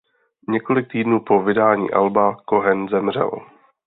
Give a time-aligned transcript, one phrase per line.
[0.49, 3.31] Několik týdnů po vydání alba Cohen zemřel.